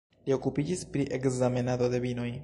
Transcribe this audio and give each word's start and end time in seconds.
Li 0.29 0.33
okupiĝis 0.35 0.81
pri 0.95 1.05
ekzamenado 1.19 1.91
de 1.95 2.01
vinoj. 2.07 2.31